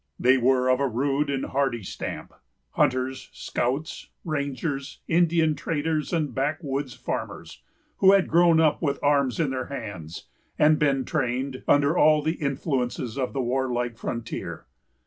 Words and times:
They 0.19 0.35
were 0.39 0.67
of 0.67 0.79
a 0.79 0.87
rude 0.87 1.29
and 1.29 1.45
hardy 1.45 1.83
stamp, 1.83 2.33
hunters, 2.71 3.29
scouts, 3.33 4.09
rangers, 4.25 4.99
Indian 5.07 5.53
traders, 5.53 6.11
and 6.11 6.33
backwoods 6.33 6.95
farmers, 6.95 7.61
who 7.97 8.13
had 8.13 8.27
grown 8.27 8.59
up 8.59 8.81
with 8.81 8.97
arms 9.03 9.39
in 9.39 9.51
their 9.51 9.67
hands, 9.67 10.25
and 10.57 10.79
been 10.79 11.05
trained 11.05 11.61
under 11.67 11.95
all 11.95 12.23
the 12.23 12.33
influences 12.41 13.15
of 13.15 13.33
the 13.33 13.41
warlike 13.43 13.95
frontier. 13.95 14.65